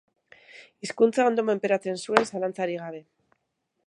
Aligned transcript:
Hizkuntza 0.85 1.27
ondo 1.31 1.45
menperatzen 1.49 2.01
zuen, 2.05 2.27
zalantzarik 2.31 2.83
gabe. 2.87 3.03